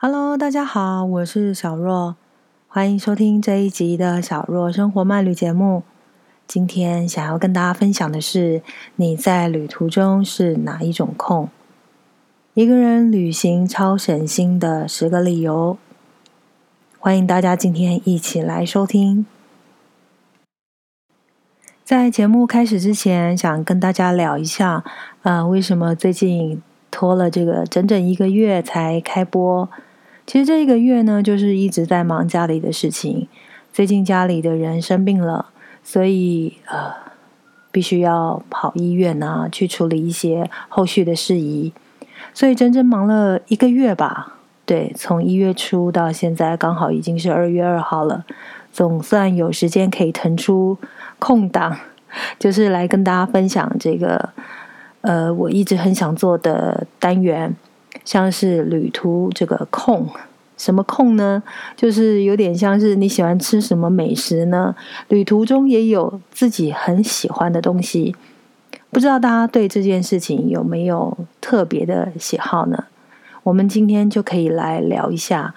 [0.00, 2.14] Hello，大家好，我是小若，
[2.68, 5.82] 欢迎收听这一集的小若生活漫旅节目。
[6.46, 8.62] 今天想要跟大家分享的是，
[8.94, 11.48] 你在旅途中是哪一种控？
[12.54, 15.76] 一个人旅行超省心的十个理由。
[17.00, 19.26] 欢迎大家今天一起来收听。
[21.82, 24.84] 在节目开始之前，想跟大家聊一下，
[25.22, 29.68] 呃，为什么最近拖了这个整整一个月才开播？
[30.28, 33.26] 其实这一个月呢，就是一直在忙家里的事情。
[33.72, 35.46] 最近家里的人生病了，
[35.82, 36.92] 所以呃，
[37.72, 41.72] 必须要跑医院啊，去处理一些后续的事宜。
[42.34, 44.34] 所以整整忙了一个月吧。
[44.66, 48.26] 对，从一月初到现在，刚好已经是二月二号了，
[48.70, 50.76] 总算有时间可以腾出
[51.18, 51.74] 空档，
[52.38, 54.28] 就是来跟大家分享这个
[55.00, 57.56] 呃，我一直很想做的单元。
[58.04, 60.08] 像是旅途这个空，
[60.56, 61.42] 什么空呢？
[61.76, 64.74] 就是有点像是你喜欢吃什么美食呢？
[65.08, 68.16] 旅途中也有自己很喜欢的东西，
[68.90, 72.84] 不知道大家对这件事情有没有特别的喜好呢？
[73.44, 75.54] 我们今天就可以来聊一下，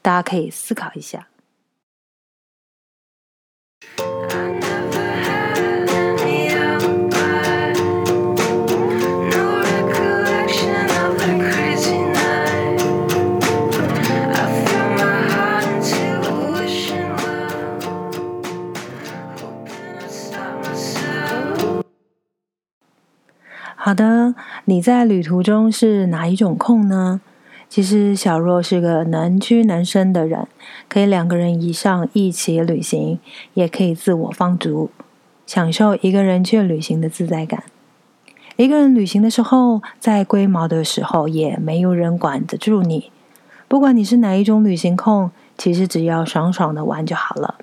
[0.00, 1.26] 大家可以思考一下。
[23.82, 24.34] 好的，
[24.66, 27.22] 你在旅途中是哪一种控呢？
[27.66, 30.46] 其实小若是个能屈能伸的人，
[30.86, 33.18] 可以两个人以上一起旅行，
[33.54, 34.90] 也可以自我放逐，
[35.46, 37.64] 享受一个人去旅行的自在感。
[38.56, 43.10] 一个人旅行的时候，在龟毛的时候，也没有人管得住你。
[43.66, 47.54] 不管你是哪一种旅行控，其实只要爽爽的玩就好了。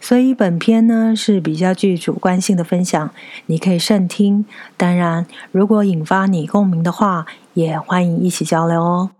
[0.00, 3.10] 所以本篇呢是比较具主观性的分享，
[3.46, 4.44] 你可以慎听。
[4.76, 9.10] 当然，如果引发你共鸣的话，也欢迎一起交流哦。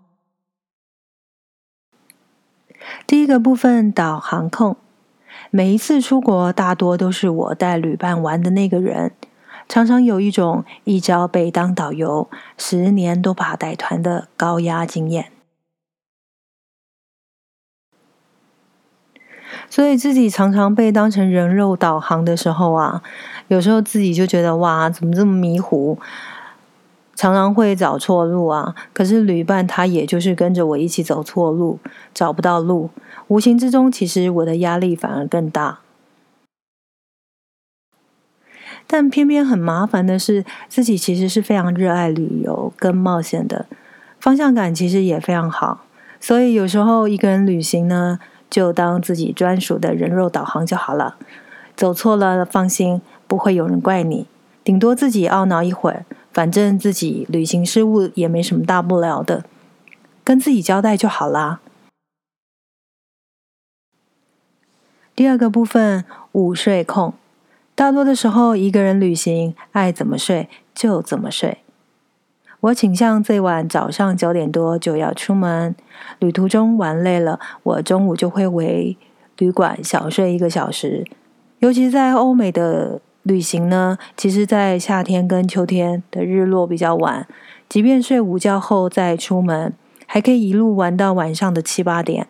[3.05, 4.77] 第一个部分，导航控。
[5.49, 9.11] 每一次出国，大多都是我带旅伴玩的那个人，
[9.67, 15.31] 常常有一种一朝被当导游，十年都怕带团的高压经验。
[19.71, 23.01] 所以自己常常被当成人肉导航的时候啊，
[23.47, 25.97] 有时候自己就觉得哇，怎么这么迷糊？
[27.15, 28.75] 常常会找错路啊。
[28.91, 31.79] 可是旅伴他也就是跟着我一起走错路，
[32.13, 32.89] 找不到路。
[33.29, 35.79] 无形之中，其实我的压力反而更大。
[38.85, 43.67] 但偏偏很麻烦的是，自己其实是非常热爱旅游跟冒险的，
[44.19, 45.85] 方向感其实也非常好。
[46.19, 48.19] 所以有时候一个人旅行呢。
[48.51, 51.15] 就当自己专属的人肉导航就好了，
[51.75, 54.27] 走错了放心，不会有人怪你，
[54.63, 59.45] 顶多自己懊恼一会儿，反正自己旅行失误也没什么大不了的，
[60.25, 61.61] 跟自己交代就好啦。
[65.15, 66.03] 第二个部分，
[66.33, 67.13] 午睡控，
[67.73, 71.59] 大多的时候一个人旅行，爱怎么睡就怎么睡。
[72.61, 75.75] 我倾向最晚早上九点多就要出门，
[76.19, 78.95] 旅途中玩累了，我中午就会回
[79.39, 81.03] 旅馆小睡一个小时。
[81.57, 87.27] 尤其在欧美的旅行呢，其实，在夏天跟秋天的日落比较晚，
[87.67, 89.73] 即便睡午觉后再出门，
[90.05, 92.27] 还可以一路玩到晚上的七八点，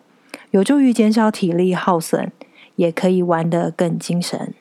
[0.52, 2.32] 有助于减少体力耗损，
[2.76, 4.54] 也可以玩得更精神。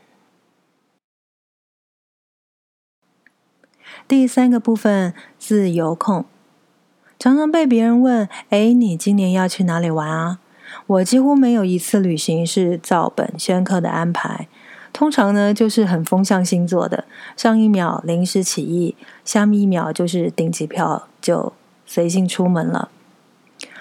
[4.12, 6.26] 第三个部分，自由控，
[7.18, 10.40] 常常被别人问：“哎，你今年要去哪里玩啊？”
[10.86, 14.50] 我几乎没有一次旅行是照本宣科的安排，
[14.92, 17.06] 通常呢就是很风向星座的，
[17.38, 21.54] 上一秒临时起意，下一秒就是订机票就
[21.86, 22.90] 随性出门了。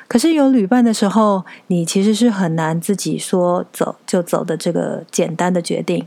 [0.06, 6.06] 可是有旅伴的时候，你其实是很难自己说走就走的这个简单的决定。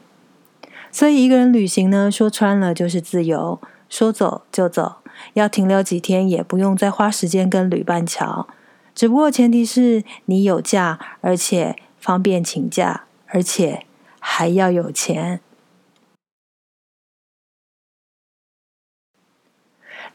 [0.94, 3.59] 所以一个人旅行呢，说穿了就是自由。
[3.94, 4.95] 说走就走，
[5.34, 8.48] 要停留几天也不用再花时间跟旅伴瞧。
[8.95, 13.86] 只不过前提是你有假，而且方便请假，而且
[14.19, 15.42] 还要有钱。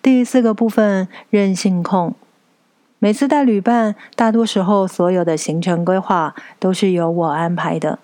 [0.03, 2.17] 第四个部分，任性控。
[2.99, 8.01] 每次带旅伴，大多时候所有的行程规划都是由我安排的。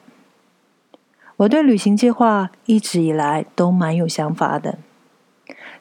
[1.39, 4.79] 我对旅行计划一直以来都蛮有想法的。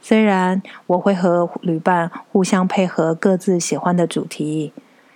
[0.03, 4.73] 虽然我会和旅伴互相配合各自喜欢的主题，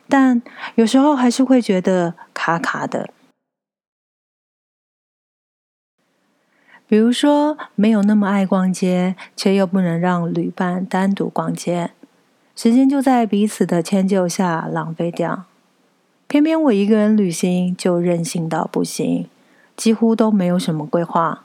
[0.07, 0.41] 但
[0.75, 3.09] 有时候还是会觉得卡卡的。
[6.87, 11.91] 比如说，没有那么爱逛街，却又不能让旅伴单独逛街，
[12.55, 15.43] 时间就在彼此的迁就下浪费掉。
[16.27, 19.27] 偏偏我一个人旅行就任性到不行，
[19.75, 21.43] 几乎都没有什么规划。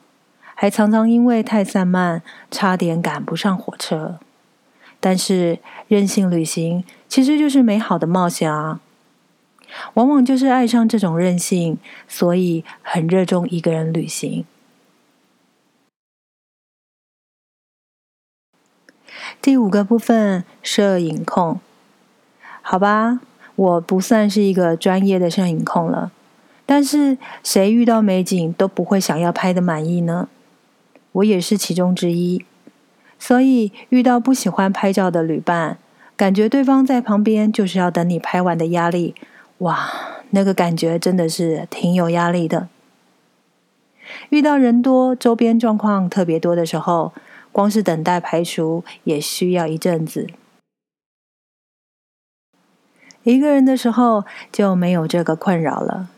[0.63, 4.21] 还常常因为太散漫，差点赶不上火车。
[5.01, 8.81] 但是任性旅行其实就是美好的冒险啊！
[9.95, 14.45] 往往就是爱上这种任性，所以很热衷一个人旅行。
[19.41, 21.59] 第五个部分，摄影控。
[22.61, 23.19] 好吧，
[23.57, 26.13] 我不算是一个专业的摄影控了，
[26.65, 30.29] 但是谁遇到美景都不会想要拍的满意呢？
[31.13, 32.45] 我也是其中之一，
[33.19, 35.79] 所以遇到不喜欢拍照的旅伴，
[36.17, 39.15] 感觉对方在旁边就是要等你拍完的压力，
[39.59, 39.91] 哇，
[40.31, 42.69] 那个感觉真的是挺有压力的。
[44.31, 47.13] 遇到人多、周边状况特别多的时候，
[47.53, 50.29] 光是等待排除也需要一阵子。
[53.23, 56.09] 一个人的时候就没有这个困扰了，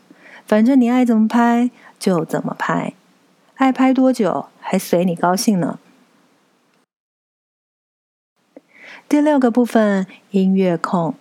[0.47, 1.69] 反正你爱怎么拍
[1.99, 2.93] 就怎么拍。
[3.55, 5.79] 爱拍多久还随你高兴呢。
[9.07, 11.15] 第六个部分，音乐控，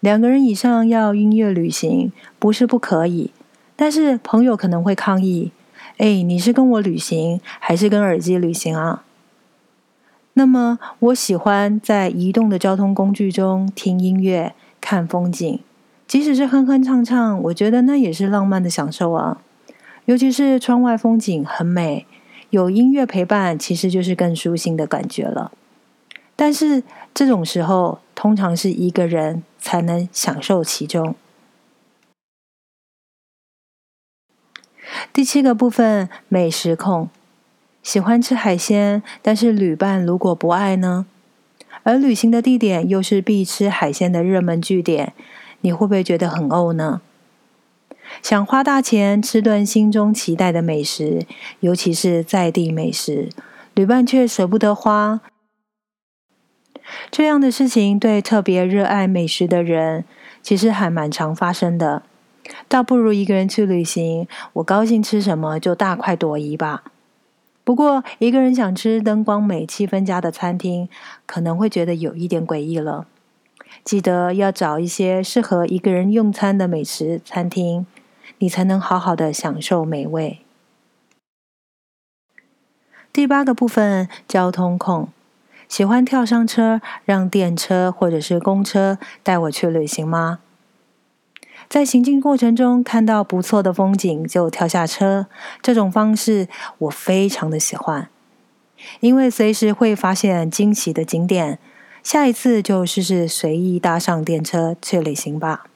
[0.00, 3.32] 两个人以上要音乐旅行不是不可以，
[3.74, 5.50] 但是朋友可能会抗议
[5.96, 9.04] ：“哎，你是跟我旅行还是跟耳机旅行啊？”
[10.34, 15.58] 那么，我喜欢在移动的交通工具中听音乐、看风景，
[16.06, 19.40] 即使是哼哼唱唱，我觉得那也是浪漫的享受啊。
[20.08, 22.06] 尤其是窗外风景很美，
[22.48, 25.52] 有音乐陪伴，其实就是更舒心的感觉了。
[26.34, 26.82] 但是
[27.12, 31.14] 这种时候，通常是一个人才能享受其中。
[35.12, 37.10] 第七个部分，美食控，
[37.82, 41.04] 喜欢吃海鲜，但是旅伴如果不爱呢？
[41.82, 45.12] 而旅行的地点又是必吃海鲜的热门据点，
[45.60, 47.02] 你会不会觉得很怄呢？
[48.22, 51.26] 想花大钱吃顿心中期待的美食，
[51.60, 53.28] 尤其是在地美食，
[53.74, 55.20] 旅伴却舍不得花。
[57.10, 60.04] 这样的事情对特别热爱美食的人，
[60.42, 62.02] 其实还蛮常发生的。
[62.66, 66.84] 倒不如一个人去旅行，我高兴吃什么就大快朵颐吧。
[67.62, 70.88] 不过，一个人想吃灯光美、气氛佳的餐厅，
[71.26, 73.06] 可能会觉得有一点诡异了。
[73.84, 77.84] 记得要找一些适合一个人用餐的美食餐厅。
[78.38, 80.40] 你才能好好的享受美味。
[83.12, 85.08] 第八个部分，交通控，
[85.68, 90.38] 喜欢跳上车，让电车或者是公车带我去旅行吗？
[91.68, 95.26] 在行进过程中看到不错的风景就跳下车，
[95.60, 96.48] 这种方式
[96.78, 98.08] 我非常的喜欢，
[99.00, 101.58] 因为随时会发现惊喜的景点。
[102.04, 105.66] 下一次就试试随意搭上电车去旅行吧。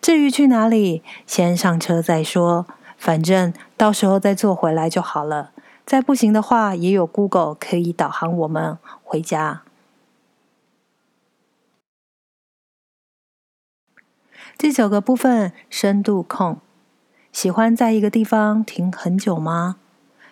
[0.00, 2.66] 至于去哪里，先上车再说，
[2.96, 5.50] 反正到时候再坐回来就好了。
[5.84, 9.62] 再不行的话，也有 Google 可以导航我们回家。
[14.58, 16.58] 第九个部分，深度控，
[17.30, 19.76] 喜欢在一个地方停很久吗？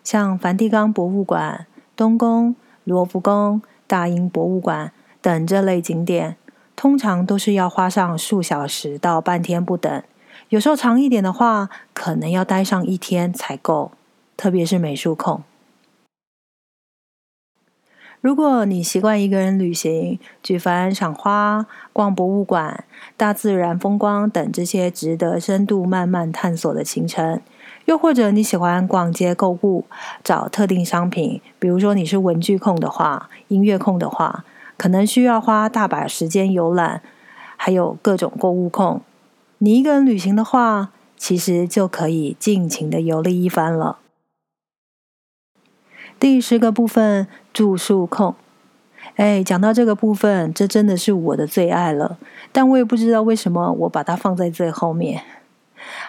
[0.03, 6.37] 像梵蒂冈博物馆、东宫、罗浮宫、大英博物馆等这类景点。
[6.77, 10.03] 通常都是要花上数小时到半天不等，
[10.49, 13.93] 有时候长一点的话，可能要待上一天才够。
[14.37, 15.45] 特别是美术控，
[18.21, 22.83] 如果你习惯一个人旅行，举凡赏花、逛博物馆、
[23.17, 27.41] 大自然风光等这些值得深度慢慢探索的行程，
[27.85, 29.85] 又或者你喜欢逛街购物、
[30.25, 34.45] 找特定商品，比如说你是文具控的话、音乐控的话。
[34.77, 37.03] 可能需要花大把时间游览，
[37.57, 39.01] 还有各种购物控。
[39.59, 43.99] 你一个人旅行的话，其实就可以尽情的游历一番了。
[46.21, 48.35] 第十个部分，住宿控。
[49.17, 52.19] 哎，讲到这个部分，这真的是我的最爱了。
[52.53, 55.23] 但我也不知道为什么我把它放在最后面。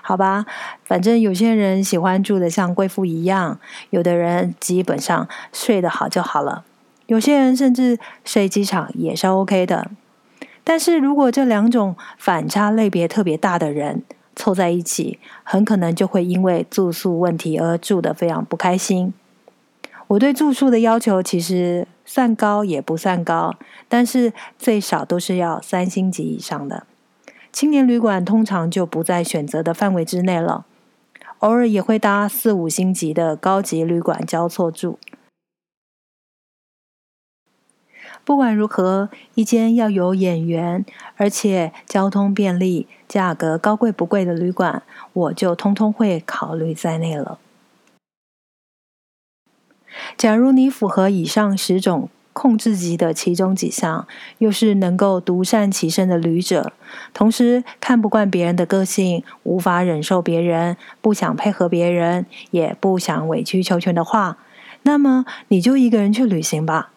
[0.02, 0.46] 好吧，
[0.86, 6.64] 反正有些人喜欢住的像贵妇一样，有的人基本上睡得好就好了。
[7.08, 9.92] 有些人甚至睡机场也是 OK 的，
[10.64, 14.02] 但是如果这两种反差类别特别大的人
[14.36, 19.14] 凑在一起，很可能就会因为住宿问题而住得非常不开心。
[20.08, 23.56] 我对住宿的要求其实算高也不算高，
[23.88, 26.86] 但是最少都是要三星级以上的。
[27.52, 30.66] 青年旅馆通常就不在选择的范围之内了，
[31.40, 35.00] 偶尔也会搭四五星级的高级旅馆交错住。
[38.26, 40.84] 不管如何，一间要有演员，
[41.16, 44.82] 而且交通便利、价格高贵不贵的旅馆，
[45.14, 47.38] 我就通通会考虑在内了。
[50.18, 54.08] 假如你符合以上十种控制级的其中几项，
[54.40, 56.74] 又是能够独善其身的旅者，
[57.14, 64.40] 同时看不惯别人的个性，无法忍受别人，不想配合别人，也不想委曲求全的话，
[64.82, 66.92] 那么你就一个人去旅行吧。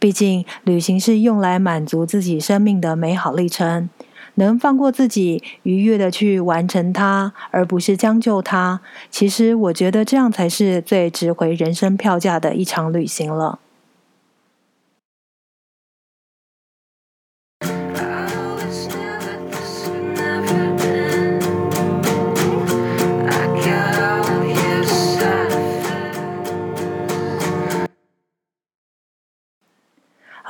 [0.00, 3.88] 毕竟，旅行是用来满足自己生命的美好历程。
[4.36, 8.80] 能放过自己，愉悦的去完成它，而不是将就它。
[9.10, 13.58] 其实，我觉得这样才是最值回人生票价的一场旅行了。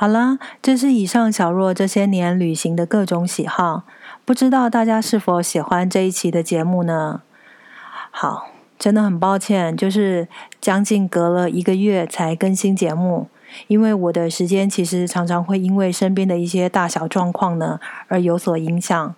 [0.01, 3.83] 好了，这是以上小若这些年旅行的各种喜好，
[4.25, 7.21] 不知道大家是否喜欢这一期的节目呢？
[8.09, 8.47] 好，
[8.79, 10.27] 真的很抱歉，就是
[10.59, 13.27] 将近隔了一个月才更新节目，
[13.67, 19.13] 因为我的时间其实常常会因为身边的一些大小状况呢而有所影响。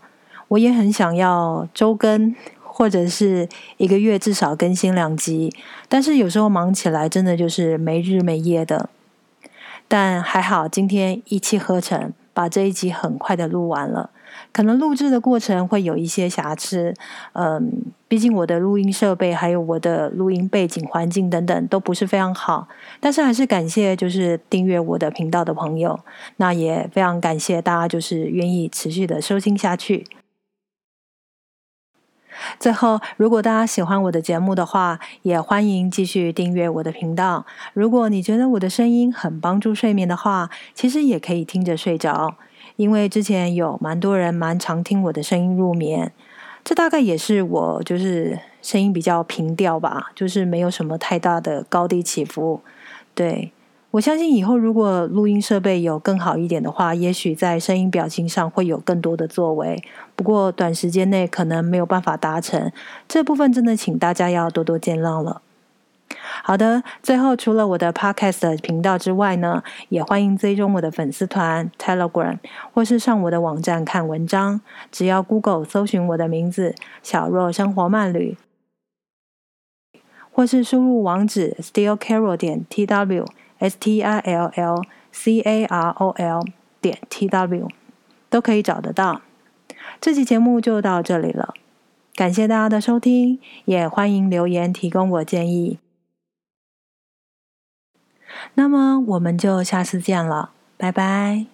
[0.49, 3.47] 我也很想要周更，或者是
[3.77, 5.55] 一个月至少更新两集，
[5.87, 8.89] 但是有时候忙起来真的就是没日没夜的。
[9.93, 14.09] 但还好，今天一气呵成，把这一集很快的录完了。
[14.51, 16.95] 可能录制的过程会有一些瑕疵，
[17.33, 17.71] 嗯，
[18.07, 22.67] 毕竟我的录音设备还有我的录音背景环境等等都不是非常好。
[22.99, 25.99] 但是还是感谢就是订阅我的频道的朋友，
[26.37, 30.07] 那也非常感谢大家就是愿意持续的收听下去。
[32.59, 37.45] 最后，如果大家喜欢我的节目的话，也欢迎继续订阅我的频道。
[37.73, 42.35] 如果你觉得我的声音很帮助睡眠的话，其实也可以听着睡着，
[42.75, 46.11] 因为之前有蛮多人蛮常听我的声音入眠。
[46.63, 52.61] 这大概也是我就是声音比较平调吧，就是没有什么太大的高低起伏。
[53.13, 53.51] 对。
[53.93, 59.79] 我相信以后如果录音设备有更好一点的话，也许在声音表情上会有更多的作为。
[60.15, 62.71] 不过短时间内可能没有办法达成
[63.07, 65.43] 这部分，真的请大家要多多见谅了。
[66.43, 72.39] 好的，最后除了我的 Podcast 频道之外呢，也欢迎追踪我的粉丝团 Telegram，
[72.73, 74.59] 或是上我的网站看文章。
[74.91, 76.73] 只要 Google 搜寻我的名字
[77.03, 78.35] “小若生活慢旅”，
[80.33, 83.27] 或是输入网址 stillcarol 点 tw。
[83.59, 84.81] S t i l l
[85.11, 86.45] c a r o l
[86.81, 87.67] 点 t w
[88.29, 89.21] 都可以找得到。
[90.01, 91.53] 这期节目就到这里了，
[92.15, 95.79] 感谢大家的收听，也欢迎留言提供我建议。
[98.55, 101.52] 那么我们就下次见了，拜拜。